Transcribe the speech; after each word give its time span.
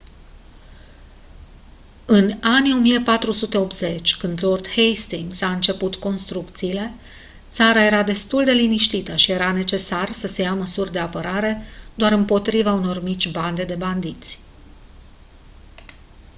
în 2.05 2.37
anii 2.41 2.73
1480 2.73 4.15
când 4.17 4.43
lord 4.43 4.67
hastings 4.67 5.41
a 5.41 5.51
început 5.51 5.95
construcțiile 5.95 6.91
țara 7.51 7.83
era 7.85 8.03
destul 8.03 8.43
de 8.43 8.51
liniștită 8.51 9.15
și 9.15 9.31
era 9.31 9.51
necesar 9.51 10.11
să 10.11 10.27
se 10.27 10.41
ia 10.41 10.53
măsuri 10.53 10.91
de 10.91 10.99
apărare 10.99 11.61
doar 11.95 12.11
împotriva 12.11 12.71
unor 12.71 13.03
mici 13.03 13.31
bande 13.31 13.63
de 13.63 13.75
bandiți 13.75 14.39